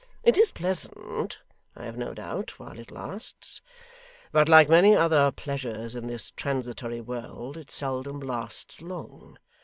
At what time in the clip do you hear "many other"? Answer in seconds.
4.67-5.31